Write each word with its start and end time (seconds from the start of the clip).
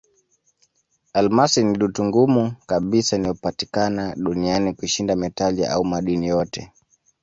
Almasi 1.13 1.63
ni 1.63 1.77
dutu 1.77 2.05
ngumu 2.05 2.53
kabisa 2.65 3.15
inayopatikana 3.15 4.15
duniani 4.15 4.73
kushinda 4.73 5.15
metali 5.15 5.65
au 5.65 5.83
madini 5.85 6.27
yote. 6.27 6.71